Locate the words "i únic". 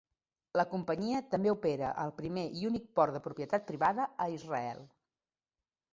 2.61-2.89